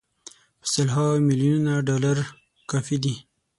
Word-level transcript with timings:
په 0.61 0.67
سل 0.73 0.87
هاوو 0.95 1.23
میلیونه 1.27 1.71
ډالر 1.87 2.17
کافي 2.71 2.97
دي. 3.03 3.15